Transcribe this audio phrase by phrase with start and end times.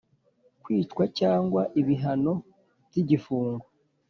[0.63, 2.33] Kwicwa cyangwa ibihano
[2.87, 3.65] by igifungo